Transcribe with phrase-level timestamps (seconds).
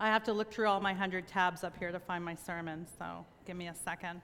[0.00, 2.86] I have to look through all my 100 tabs up here to find my sermon,
[2.98, 4.20] so give me a second.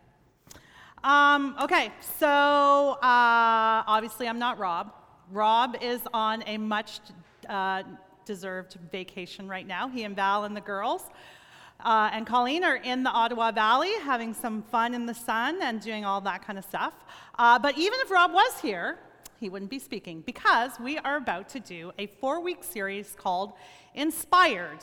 [1.03, 2.29] Um, okay, so
[3.03, 4.93] uh, obviously I'm not Rob.
[5.33, 7.01] Rob is on a much
[7.49, 7.83] uh,
[8.25, 9.89] deserved vacation right now.
[9.89, 11.03] He and Val and the girls
[11.81, 15.81] uh, and Colleen are in the Ottawa Valley having some fun in the sun and
[15.81, 16.95] doing all that kind of stuff.
[17.37, 18.99] Uh, but even if Rob was here,
[19.41, 23.55] he wouldn't be speaking because we are about to do a four week series called
[23.95, 24.79] Inspired.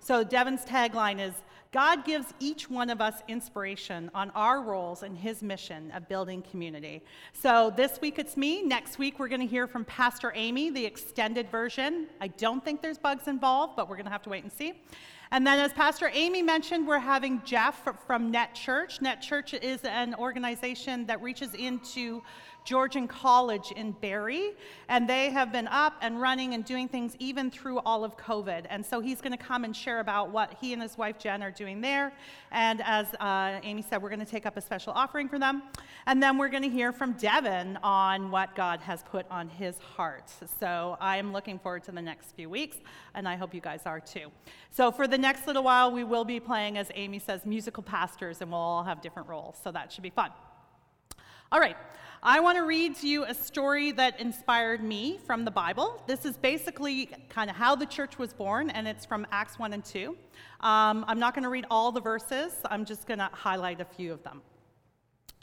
[0.00, 1.34] So Devin's tagline is
[1.70, 6.40] God gives each one of us inspiration on our roles in his mission of building
[6.40, 7.02] community.
[7.34, 8.62] So this week it's me.
[8.62, 12.06] Next week we're going to hear from Pastor Amy, the extended version.
[12.22, 14.80] I don't think there's bugs involved, but we're going to have to wait and see.
[15.30, 19.02] And then, as Pastor Amy mentioned, we're having Jeff from Net Church.
[19.02, 22.22] Net Church is an organization that reaches into
[22.68, 24.52] Georgian College in Barrie,
[24.90, 28.66] and they have been up and running and doing things even through all of COVID.
[28.68, 31.42] And so he's going to come and share about what he and his wife Jen
[31.42, 32.12] are doing there.
[32.50, 35.62] And as uh, Amy said, we're going to take up a special offering for them.
[36.04, 39.78] And then we're going to hear from Devin on what God has put on his
[39.78, 40.30] heart.
[40.60, 42.76] So I am looking forward to the next few weeks,
[43.14, 44.30] and I hope you guys are too.
[44.70, 48.42] So for the next little while, we will be playing, as Amy says, musical pastors,
[48.42, 49.56] and we'll all have different roles.
[49.64, 50.32] So that should be fun.
[51.50, 51.76] All right.
[52.22, 56.02] I want to read to you a story that inspired me from the Bible.
[56.06, 59.72] This is basically kind of how the church was born, and it's from Acts 1
[59.72, 60.10] and 2.
[60.60, 63.84] Um, I'm not going to read all the verses, I'm just going to highlight a
[63.86, 64.42] few of them.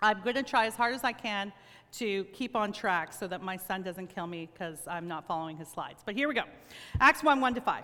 [0.03, 1.51] I'm going to try as hard as I can
[1.93, 5.57] to keep on track so that my son doesn't kill me because I'm not following
[5.57, 6.03] his slides.
[6.05, 6.43] But here we go
[6.99, 7.83] Acts 1 1 to 5.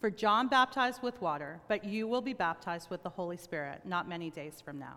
[0.00, 4.08] For John baptized with water, but you will be baptized with the Holy Spirit not
[4.08, 4.96] many days from now.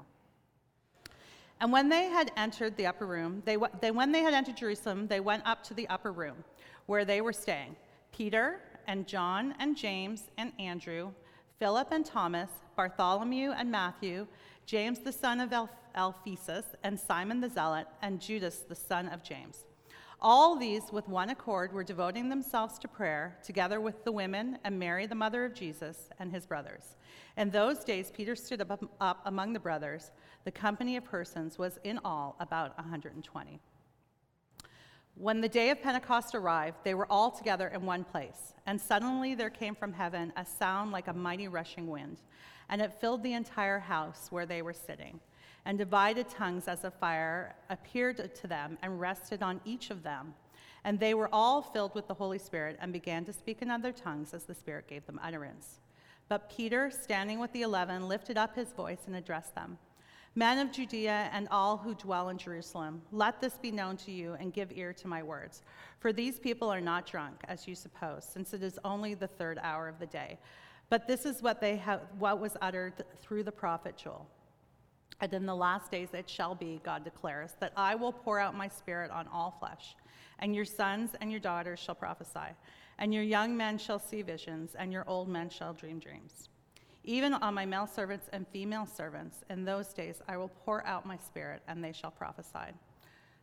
[1.60, 5.08] And when they had entered the upper room, they, they, when they had entered Jerusalem,
[5.08, 6.44] they went up to the upper room
[6.86, 7.76] where they were staying
[8.12, 11.12] Peter and John and James and Andrew,
[11.60, 14.28] Philip and Thomas, Bartholomew and Matthew,
[14.66, 15.54] James the son of
[15.96, 19.66] Alphaeus, and Simon the Zealot, and Judas the son of James.
[20.26, 24.80] All these, with one accord, were devoting themselves to prayer, together with the women and
[24.80, 26.96] Mary, the mother of Jesus, and his brothers.
[27.36, 30.12] In those days, Peter stood up, up among the brothers.
[30.46, 33.60] The company of persons was in all about 120.
[35.16, 39.36] When the day of Pentecost arrived, they were all together in one place, and suddenly
[39.36, 42.22] there came from heaven a sound like a mighty rushing wind,
[42.70, 45.20] and it filled the entire house where they were sitting
[45.66, 50.34] and divided tongues as a fire appeared to them and rested on each of them.
[50.84, 53.92] And they were all filled with the Holy Spirit and began to speak in other
[53.92, 55.80] tongues as the Spirit gave them utterance.
[56.28, 59.78] But Peter, standing with the eleven, lifted up his voice and addressed them
[60.36, 64.36] Men of Judea and all who dwell in Jerusalem, let this be known to you
[64.40, 65.62] and give ear to my words.
[66.00, 69.60] For these people are not drunk, as you suppose, since it is only the third
[69.62, 70.40] hour of the day.
[70.90, 74.28] But this is what, they have, what was uttered through the prophet Joel.
[75.24, 78.58] And in the last days it shall be, God declares, that I will pour out
[78.58, 79.96] my spirit on all flesh,
[80.40, 82.52] and your sons and your daughters shall prophesy,
[83.00, 86.50] and your young men shall see visions, and your old men shall dream dreams.
[87.06, 91.06] Even on my male servants and female servants, in those days I will pour out
[91.06, 92.74] my spirit, and they shall prophesy.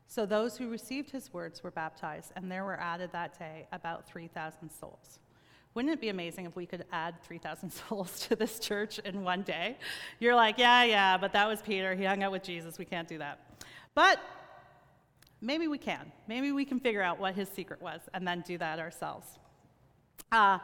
[0.07, 4.07] So those who received his words were baptized, and there were added that day about
[4.07, 5.19] 3,000 souls.
[5.75, 9.43] Wouldn't it be amazing if we could add 3,000 souls to this church in one
[9.43, 9.77] day?
[10.19, 11.95] You're like, yeah, yeah, but that was Peter.
[11.95, 12.79] He hung out with Jesus.
[12.79, 13.41] We can't do that.
[13.95, 14.21] But
[15.41, 16.11] maybe we can.
[16.27, 19.27] Maybe we can figure out what his secret was and then do that ourselves.
[20.33, 20.59] Uh,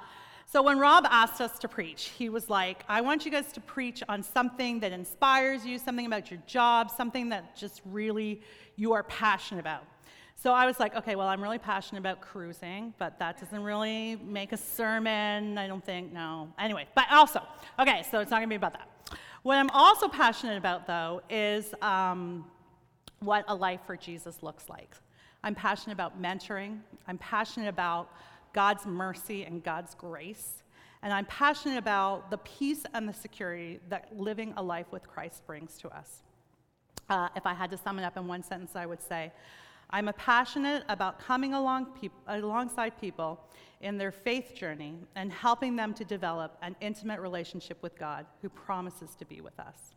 [0.49, 3.61] so when Rob asked us to preach, he was like, I want you guys to
[3.61, 8.43] preach on something that inspires you, something about your job, something that just really
[8.77, 9.83] you are passionate about.
[10.39, 14.17] So I was like, okay, well, I'm really passionate about cruising, but that doesn't really
[14.17, 16.53] make a sermon, I don't think, no.
[16.59, 17.41] Anyway, but also,
[17.79, 19.19] okay, so it's not gonna be about that.
[19.43, 22.45] What I'm also passionate about, though, is um,
[23.21, 24.95] what a life for Jesus looks like.
[25.43, 28.11] I'm passionate about mentoring, I'm passionate about
[28.53, 30.63] God's mercy and God's grace,
[31.03, 35.47] and I'm passionate about the peace and the security that living a life with Christ
[35.47, 36.23] brings to us.
[37.09, 39.33] Uh, if I had to sum it up in one sentence, I would say,
[39.91, 41.89] I'm a passionate about coming along
[42.27, 43.41] alongside people
[43.81, 48.49] in their faith journey and helping them to develop an intimate relationship with God who
[48.49, 49.95] promises to be with us.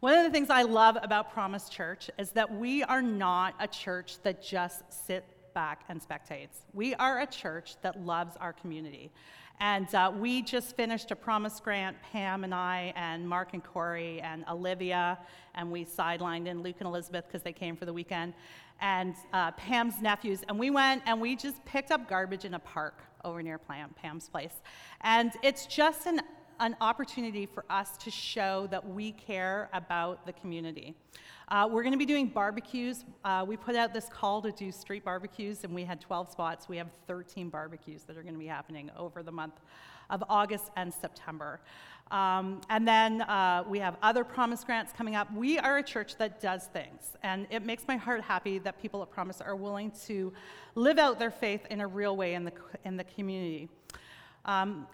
[0.00, 3.68] One of the things I love about Promise Church is that we are not a
[3.68, 6.62] church that just sits back and spectates.
[6.72, 9.12] We are a church that loves our community.
[9.62, 14.20] And uh, we just finished a promise grant, Pam and I, and Mark and Corey
[14.20, 15.16] and Olivia,
[15.54, 18.34] and we sidelined in Luke and Elizabeth because they came for the weekend,
[18.80, 20.40] and uh, Pam's nephews.
[20.48, 23.90] And we went and we just picked up garbage in a park over near Pam,
[23.90, 24.54] Pam's place.
[25.02, 26.22] And it's just an
[26.62, 30.94] an opportunity for us to show that we care about the community.
[31.48, 33.04] Uh, we're going to be doing barbecues.
[33.24, 36.68] Uh, we put out this call to do street barbecues, and we had 12 spots.
[36.68, 39.54] We have 13 barbecues that are going to be happening over the month
[40.08, 41.60] of August and September.
[42.12, 45.34] Um, and then uh, we have other Promise grants coming up.
[45.34, 49.02] We are a church that does things, and it makes my heart happy that people
[49.02, 50.32] at Promise are willing to
[50.76, 52.52] live out their faith in a real way in the,
[52.84, 53.68] in the community.
[54.44, 54.86] Um,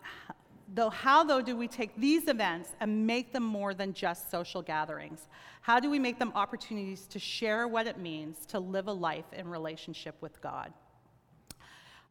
[0.74, 4.62] though how though do we take these events and make them more than just social
[4.62, 5.28] gatherings?
[5.62, 9.26] How do we make them opportunities to share what it means to live a life
[9.32, 10.72] in relationship with god?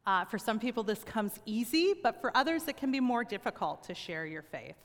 [0.06, 3.82] Uh, for some people this comes easy but for others it can be more difficult
[3.84, 4.76] to share your faith.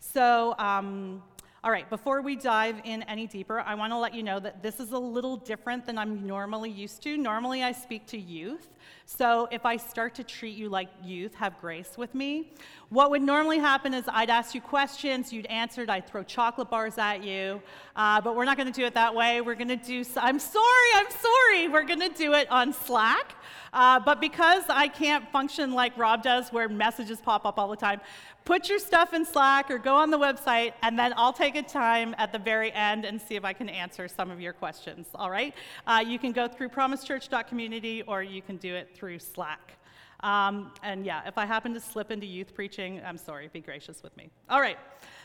[0.00, 1.22] So um,
[1.62, 4.62] all right, before we dive in any deeper, I want to let you know that
[4.62, 7.18] this is a little different than I'm normally used to.
[7.18, 8.66] Normally, I speak to youth.
[9.04, 12.52] So if I start to treat you like youth, have grace with me.
[12.88, 16.96] What would normally happen is I'd ask you questions, you'd answer, I'd throw chocolate bars
[16.96, 17.60] at you.
[17.94, 19.42] Uh, but we're not going to do it that way.
[19.42, 21.68] We're going to do, I'm sorry, I'm sorry.
[21.68, 23.34] We're going to do it on Slack.
[23.72, 27.76] Uh, but because I can't function like Rob does, where messages pop up all the
[27.76, 28.00] time,
[28.50, 31.62] put your stuff in Slack or go on the website, and then I'll take a
[31.62, 35.06] time at the very end and see if I can answer some of your questions.
[35.14, 35.54] All right?
[35.86, 39.76] Uh, you can go through promisechurch.community or you can do it through Slack.
[40.24, 44.02] Um, and yeah, if I happen to slip into youth preaching, I'm sorry, be gracious
[44.02, 44.30] with me.
[44.48, 44.78] All right,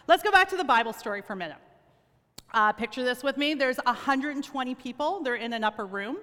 [0.08, 1.58] let's go back to the Bible story for a minute.
[2.54, 3.56] Uh, picture this with me.
[3.56, 6.18] There's 120 people, they're in an upper room.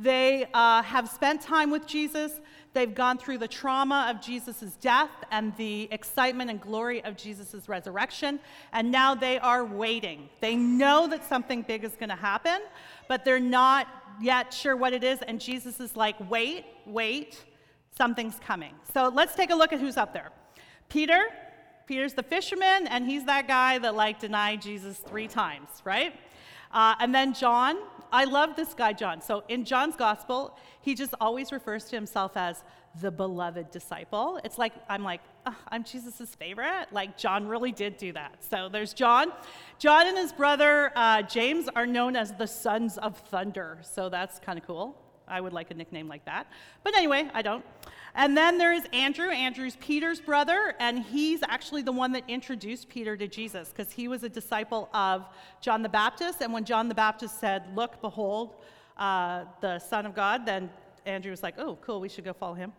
[0.00, 2.40] They uh, have spent time with Jesus.
[2.72, 7.68] They've gone through the trauma of Jesus' death and the excitement and glory of Jesus'
[7.68, 8.38] resurrection.
[8.72, 10.28] And now they are waiting.
[10.40, 12.60] They know that something big is going to happen,
[13.08, 13.88] but they're not
[14.20, 15.20] yet sure what it is.
[15.22, 17.44] And Jesus is like, wait, wait,
[17.96, 18.74] something's coming.
[18.94, 20.30] So let's take a look at who's up there.
[20.88, 21.26] Peter,
[21.86, 26.14] Peter's the fisherman, and he's that guy that like denied Jesus three times, right?
[26.72, 27.78] Uh, and then John,
[28.12, 29.20] I love this guy, John.
[29.20, 32.62] So in John's gospel, he just always refers to himself as
[33.00, 34.40] the beloved disciple.
[34.44, 36.86] It's like, I'm like, oh, I'm Jesus' favorite.
[36.90, 38.42] Like, John really did do that.
[38.44, 39.32] So there's John.
[39.78, 43.78] John and his brother uh, James are known as the sons of thunder.
[43.82, 44.96] So that's kind of cool.
[45.28, 46.46] I would like a nickname like that.
[46.82, 47.64] But anyway, I don't.
[48.14, 49.30] And then there is Andrew.
[49.30, 54.08] Andrew's Peter's brother, and he's actually the one that introduced Peter to Jesus because he
[54.08, 55.26] was a disciple of
[55.60, 56.40] John the Baptist.
[56.40, 58.56] And when John the Baptist said, Look, behold,
[58.96, 60.70] uh, the Son of God, then
[61.06, 62.72] Andrew was like, Oh, cool, we should go follow him.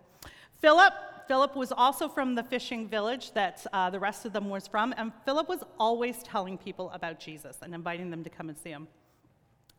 [0.62, 0.94] Philip,
[1.28, 4.94] Philip was also from the fishing village that uh, the rest of them was from,
[4.98, 8.72] and Philip was always telling people about Jesus and inviting them to come and see
[8.72, 8.88] him.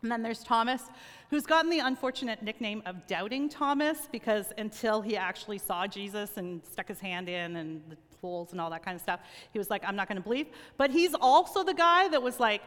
[0.02, 0.82] And then there's Thomas,
[1.28, 6.62] who's gotten the unfortunate nickname of Doubting Thomas because until he actually saw Jesus and
[6.64, 9.20] stuck his hand in and the holes and all that kind of stuff,
[9.52, 10.46] he was like, I'm not going to believe.
[10.78, 12.62] But he's also the guy that was like,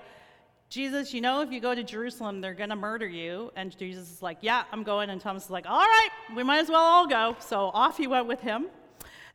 [0.70, 3.52] Jesus, you know, if you go to Jerusalem, they're going to murder you.
[3.56, 5.12] And Jesus is like, Yeah, I'm going.
[5.12, 7.36] And Thomas is like, All right, we might as well all go.
[7.40, 8.68] So off he went with him.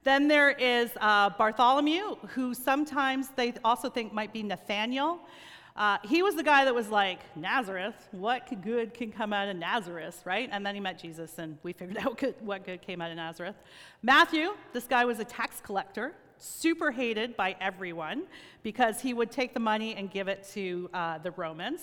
[0.03, 5.21] Then there is uh, Bartholomew, who sometimes they also think might be Nathaniel.
[5.79, 9.55] Uh, he was the guy that was like, Nazareth, what good can come out of
[9.55, 10.49] Nazareth, right?
[10.51, 13.17] And then he met Jesus, and we figured out good, what good came out of
[13.17, 13.55] Nazareth.
[14.03, 18.25] Matthew, this guy was a tax collector, super hated by everyone
[18.65, 21.83] because he would take the money and give it to uh, the Romans.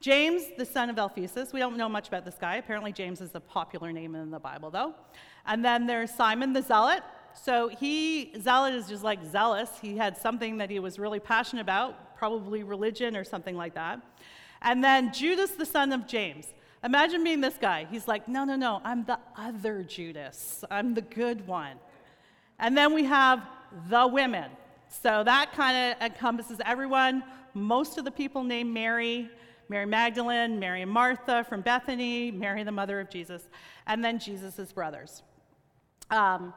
[0.00, 2.56] James, the son of Alphaeus, we don't know much about this guy.
[2.56, 4.94] Apparently, James is a popular name in the Bible, though.
[5.46, 7.02] And then there's Simon the Zealot.
[7.34, 9.70] So he, Zealot is just like zealous.
[9.82, 14.00] He had something that he was really passionate about, probably religion or something like that.
[14.62, 16.46] And then Judas, the son of James.
[16.82, 17.86] Imagine being this guy.
[17.90, 20.64] He's like, no, no, no, I'm the other Judas.
[20.70, 21.76] I'm the good one.
[22.58, 23.42] And then we have
[23.88, 24.50] the women.
[25.02, 27.24] So that kind of encompasses everyone.
[27.54, 29.30] Most of the people named Mary,
[29.68, 33.48] Mary Magdalene, Mary and Martha from Bethany, Mary, the mother of Jesus,
[33.86, 35.22] and then Jesus' brothers.
[36.10, 36.52] Um,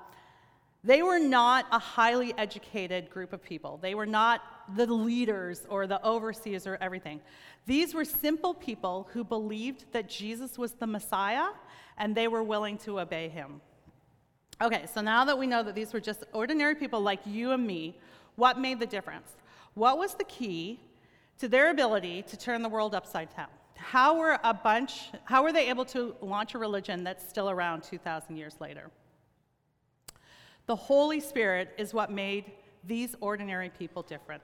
[0.88, 3.78] They were not a highly educated group of people.
[3.82, 4.42] They were not
[4.78, 7.20] the leaders or the overseers or everything.
[7.66, 11.48] These were simple people who believed that Jesus was the Messiah
[11.98, 13.60] and they were willing to obey him.
[14.62, 17.68] Okay, so now that we know that these were just ordinary people like you and
[17.68, 18.00] me,
[18.38, 19.32] what made the difference?
[19.74, 20.80] What was the key
[21.40, 23.50] to their ability to turn the world upside down?
[23.76, 27.84] How were a bunch, how were they able to launch a religion that's still around
[27.84, 28.90] 2,000 years later?
[30.68, 32.52] The Holy Spirit is what made
[32.84, 34.44] these ordinary people different.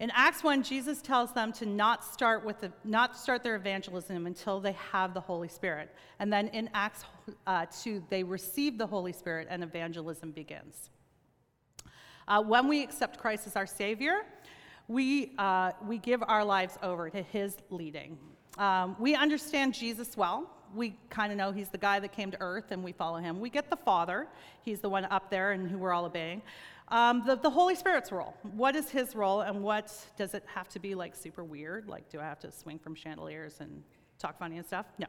[0.00, 4.26] In Acts 1, Jesus tells them to not start, with the, not start their evangelism
[4.26, 5.94] until they have the Holy Spirit.
[6.18, 7.04] And then in Acts
[7.46, 10.90] uh, 2, they receive the Holy Spirit and evangelism begins.
[12.28, 14.22] Uh, when we accept Christ as our Savior,
[14.88, 18.18] we, uh, we give our lives over to His leading.
[18.58, 20.50] Um, we understand Jesus well.
[20.76, 23.40] We kind of know He's the guy that came to earth and we follow Him.
[23.40, 24.28] We get the Father,
[24.62, 26.42] He's the one up there and who we're all obeying.
[26.88, 28.34] Um, the, the Holy Spirit's role.
[28.54, 31.88] What is His role and what does it have to be like super weird?
[31.88, 33.82] Like, do I have to swing from chandeliers and
[34.18, 34.86] talk funny and stuff?
[34.98, 35.06] No.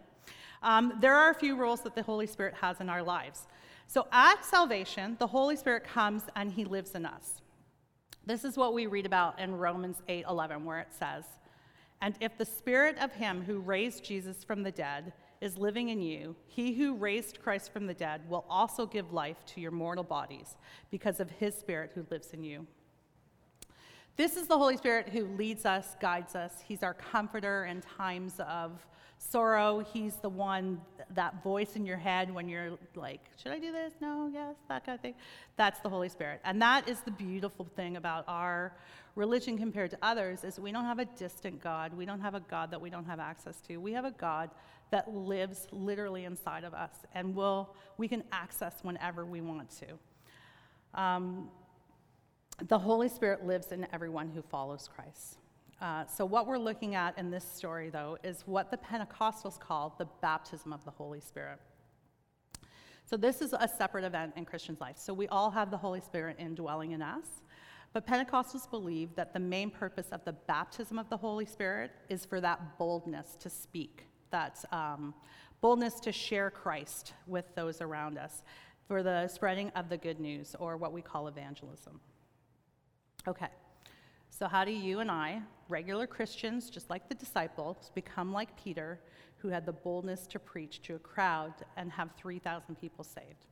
[0.64, 3.48] Um, there are a few roles that the Holy Spirit has in our lives.
[3.86, 7.42] So at salvation, the Holy Spirit comes and He lives in us.
[8.28, 11.24] This is what we read about in Romans 8 11, where it says,
[12.02, 16.02] And if the spirit of him who raised Jesus from the dead is living in
[16.02, 20.04] you, he who raised Christ from the dead will also give life to your mortal
[20.04, 20.58] bodies
[20.90, 22.66] because of his spirit who lives in you.
[24.16, 26.54] This is the Holy Spirit who leads us, guides us.
[26.68, 28.86] He's our comforter in times of
[29.18, 29.80] sorrow.
[29.80, 30.82] He's the one,
[31.14, 33.94] that voice in your head when you're like, should I do this?
[34.02, 35.16] No, yes, that kind of thing.
[35.56, 36.42] That's the Holy Spirit.
[36.44, 38.74] And that is the beautiful thing about our
[39.16, 41.94] religion compared to others is we don't have a distant God.
[41.94, 43.78] We don't have a God that we don't have access to.
[43.78, 44.52] We have a God
[44.92, 51.02] that lives literally inside of us and will, we can access whenever we want to.
[51.02, 51.50] Um,
[52.68, 55.38] the Holy Spirit lives in everyone who follows Christ.
[55.80, 59.94] Uh, so, what we're looking at in this story, though, is what the Pentecostals call
[60.00, 61.60] the baptism of the Holy Spirit.
[63.06, 64.98] So, this is a separate event in Christians' life.
[64.98, 67.28] So, we all have the Holy Spirit indwelling in us.
[67.94, 72.26] But Pentecostals believe that the main purpose of the baptism of the Holy Spirit is
[72.26, 75.14] for that boldness to speak, that um,
[75.62, 78.44] boldness to share Christ with those around us,
[78.88, 82.00] for the spreading of the good news, or what we call evangelism.
[83.28, 83.48] Okay.
[84.30, 89.00] So, how do you and I, regular Christians, just like the disciples, become like Peter,
[89.38, 93.46] who had the boldness to preach to a crowd and have 3,000 people saved?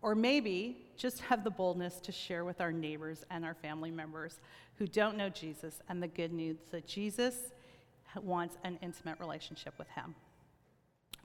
[0.00, 4.40] Or maybe just have the boldness to share with our neighbors and our family members
[4.76, 7.52] who don't know Jesus and the good news that Jesus
[8.22, 10.14] wants an intimate relationship with him.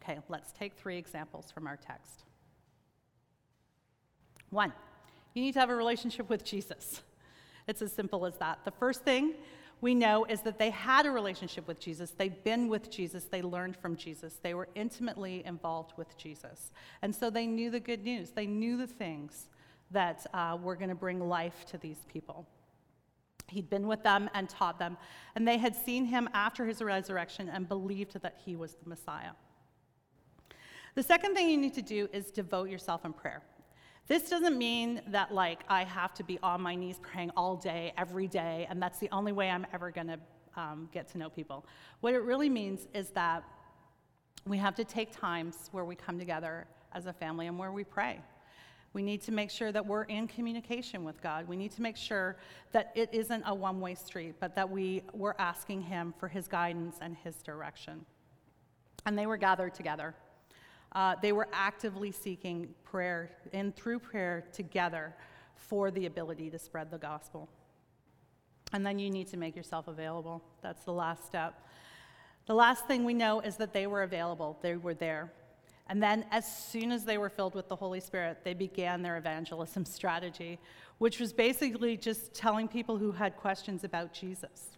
[0.02, 2.24] Okay, let's take three examples from our text.
[4.50, 4.74] One,
[5.34, 7.02] you need to have a relationship with Jesus.
[7.68, 8.60] It's as simple as that.
[8.66, 9.34] The first thing
[9.82, 12.12] we know is that they had a relationship with Jesus.
[12.12, 13.26] They'd been with Jesus.
[13.26, 14.40] They learned from Jesus.
[14.42, 16.72] They were intimately involved with Jesus.
[17.02, 18.32] And so they knew the good news.
[18.32, 19.50] They knew the things
[19.92, 22.48] that uh, were going to bring life to these people.
[23.50, 24.98] He'd been with them and taught them,
[25.36, 29.32] and they had seen him after his resurrection and believed that he was the Messiah.
[30.96, 33.42] The second thing you need to do is devote yourself in prayer.
[34.08, 37.94] This doesn't mean that like I have to be on my knees praying all day,
[37.98, 40.20] every day, and that's the only way I'm ever going to
[40.58, 41.66] um, get to know people.
[42.02, 43.44] What it really means is that
[44.46, 47.84] we have to take times where we come together as a family and where we
[47.84, 48.20] pray.
[48.92, 51.48] We need to make sure that we're in communication with God.
[51.48, 52.38] We need to make sure
[52.74, 56.48] that it isn't a one way street, but that we, we're asking Him for His
[56.48, 58.06] guidance and His direction.
[59.06, 60.14] And they were gathered together.
[60.94, 65.16] Uh, they were actively seeking prayer and through prayer together
[65.56, 67.50] for the ability to spread the gospel.
[68.74, 70.44] And then you need to make yourself available.
[70.62, 71.68] That's the last step.
[72.46, 75.32] The last thing we know is that they were available, they were there.
[75.88, 79.18] And then, as soon as they were filled with the Holy Spirit, they began their
[79.18, 80.60] evangelism strategy,
[80.98, 84.78] which was basically just telling people who had questions about Jesus.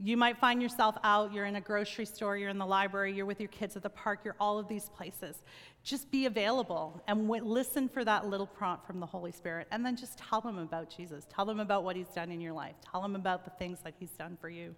[0.00, 3.26] You might find yourself out, you're in a grocery store, you're in the library, you're
[3.26, 5.36] with your kids at the park, you're all of these places.
[5.84, 9.86] Just be available and w- listen for that little prompt from the Holy Spirit, and
[9.86, 11.26] then just tell them about Jesus.
[11.32, 12.74] Tell them about what He's done in your life.
[12.90, 14.74] Tell them about the things that He's done for you.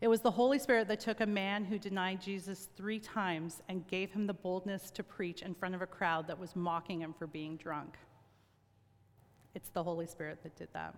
[0.00, 3.86] It was the Holy Spirit that took a man who denied Jesus three times and
[3.86, 7.14] gave him the boldness to preach in front of a crowd that was mocking him
[7.16, 7.96] for being drunk.
[9.54, 10.96] It's the Holy Spirit that did that.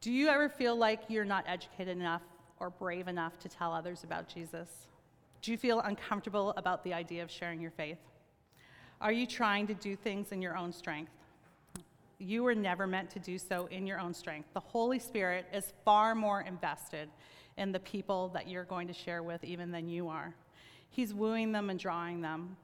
[0.00, 2.22] Do you ever feel like you're not educated enough
[2.60, 4.68] or brave enough to tell others about Jesus?
[5.42, 7.98] Do you feel uncomfortable about the idea of sharing your faith?
[9.00, 11.10] Are you trying to do things in your own strength?
[12.18, 14.48] You were never meant to do so in your own strength.
[14.54, 17.08] The Holy Spirit is far more invested
[17.56, 20.32] in the people that you're going to share with even than you are.
[20.90, 22.56] He's wooing them and drawing them.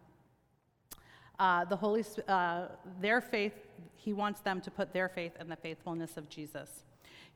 [1.39, 2.67] Uh, the Holy, uh,
[3.01, 3.55] their faith,
[3.97, 6.85] he wants them to put their faith in the faithfulness of Jesus.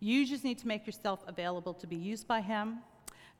[0.00, 2.78] You just need to make yourself available to be used by him.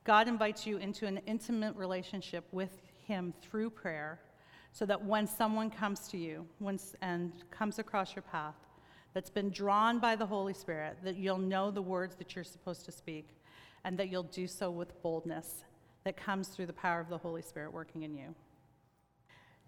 [0.03, 4.19] God invites you into an intimate relationship with him through prayer
[4.71, 6.45] so that when someone comes to you
[7.01, 8.55] and comes across your path
[9.13, 12.85] that's been drawn by the Holy Spirit, that you'll know the words that you're supposed
[12.85, 13.29] to speak
[13.83, 15.63] and that you'll do so with boldness
[16.03, 18.35] that comes through the power of the Holy Spirit working in you.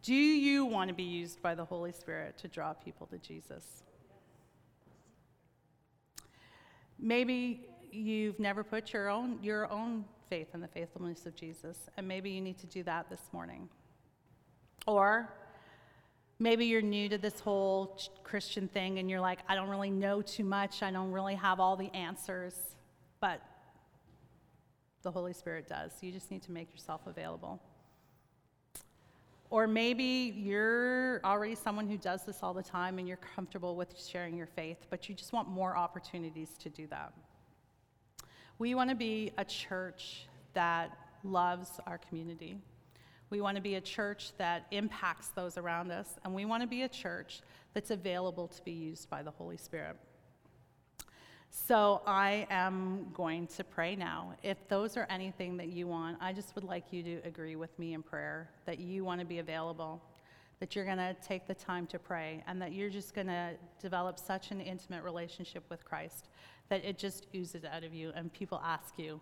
[0.04, 3.84] Do you want to be used by the Holy Spirit to draw people to Jesus?
[7.02, 12.08] Maybe you've never put your own, your own faith in the faithfulness of Jesus, and
[12.08, 13.68] maybe you need to do that this morning.
[14.88, 15.34] Or
[16.40, 20.22] maybe you're new to this whole Christian thing and you're like, I don't really know
[20.22, 22.56] too much, I don't really have all the answers,
[23.20, 23.42] but
[25.04, 25.92] the Holy Spirit does.
[26.02, 27.62] You just need to make yourself available.
[29.52, 34.00] Or maybe you're already someone who does this all the time and you're comfortable with
[34.02, 37.12] sharing your faith, but you just want more opportunities to do that.
[38.60, 42.56] We want to be a church that loves our community.
[43.30, 46.68] We want to be a church that impacts those around us, and we want to
[46.68, 47.42] be a church
[47.74, 49.98] that's available to be used by the Holy Spirit.
[51.54, 54.36] So I am going to pray now.
[54.42, 57.78] If those are anything that you want, I just would like you to agree with
[57.78, 60.02] me in prayer that you want to be available,
[60.62, 63.52] that you're going to take the time to pray, and that you're just going to
[63.82, 66.30] develop such an intimate relationship with Christ
[66.70, 69.20] that it just oozes out of you, and people ask you,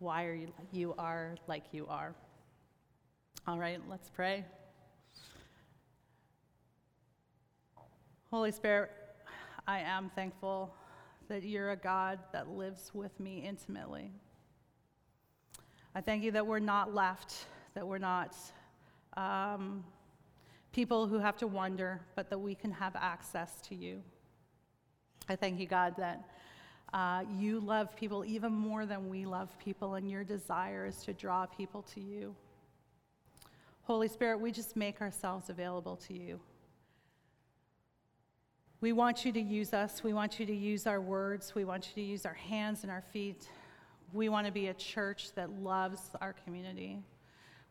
[0.00, 2.14] why are you, you are like you are.
[3.46, 4.44] All right, let's pray.
[8.30, 8.90] Holy Spirit,
[9.66, 10.74] I am thankful
[11.30, 14.10] that you're a God that lives with me intimately.
[15.94, 18.34] I thank you that we're not left, that we're not
[19.16, 19.84] um,
[20.72, 24.02] people who have to wonder, but that we can have access to you.
[25.28, 26.24] I thank you, God, that
[26.92, 31.12] uh, you love people even more than we love people, and your desire is to
[31.12, 32.34] draw people to you.
[33.82, 36.40] Holy Spirit, we just make ourselves available to you.
[38.80, 40.02] We want you to use us.
[40.02, 41.54] We want you to use our words.
[41.54, 43.46] We want you to use our hands and our feet.
[44.14, 46.98] We want to be a church that loves our community.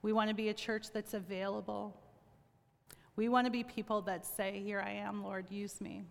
[0.04, 2.00] We want to be a church that's available.
[3.16, 6.04] We want to be people that say, Here I am, Lord, use me.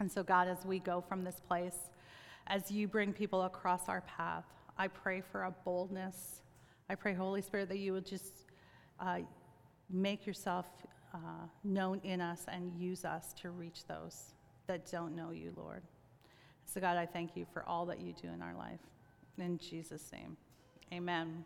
[0.00, 1.76] And so, God, as we go from this place,
[2.46, 4.46] as you bring people across our path,
[4.78, 6.40] I pray for a boldness.
[6.88, 8.46] I pray, Holy Spirit, that you would just
[8.98, 9.18] uh,
[9.90, 10.64] make yourself
[11.14, 14.34] uh, known in us and use us to reach those
[14.66, 15.82] that don't know you, Lord.
[16.66, 18.80] So, God, I thank you for all that you do in our life.
[19.38, 20.36] In Jesus' name,
[20.92, 21.44] amen.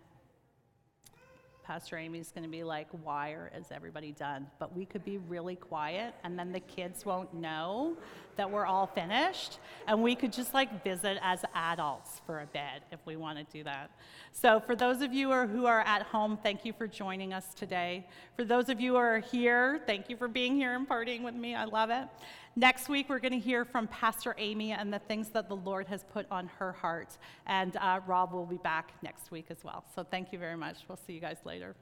[1.63, 4.49] Pastor Amy's going to be like, Why is everybody done?
[4.59, 7.97] But we could be really quiet, and then the kids won't know
[8.37, 9.59] that we're all finished.
[9.87, 13.57] And we could just like visit as adults for a bit if we want to
[13.57, 13.91] do that.
[14.33, 18.07] So, for those of you who are at home, thank you for joining us today.
[18.37, 21.35] For those of you who are here, thank you for being here and partying with
[21.35, 21.55] me.
[21.55, 22.09] I love it.
[22.55, 25.87] Next week, we're going to hear from Pastor Amy and the things that the Lord
[25.89, 27.17] has put on her heart.
[27.47, 29.85] And uh, Rob will be back next week as well.
[29.95, 30.77] So thank you very much.
[30.89, 31.75] We'll see you guys later.